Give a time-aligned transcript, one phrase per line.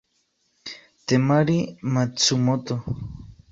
[1.07, 1.57] Temari
[1.93, 2.75] Matsumoto